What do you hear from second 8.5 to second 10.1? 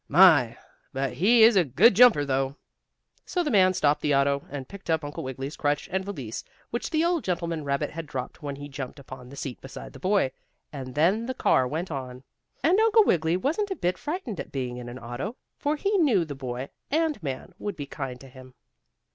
he jumped upon the seat beside the